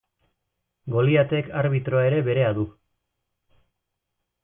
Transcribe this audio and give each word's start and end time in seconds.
Goliatek 0.95 1.53
arbitroa 1.61 2.07
ere 2.09 2.25
berea 2.31 2.51
du. 2.59 2.67